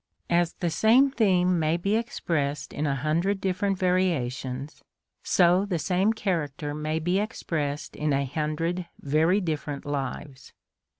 [0.31, 4.83] As the same theme may be expressed in a hundred different variations,
[5.21, 10.53] so the same character may be expressed in a hundred very different lives.